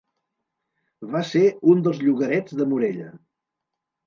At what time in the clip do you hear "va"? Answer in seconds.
1.15-1.21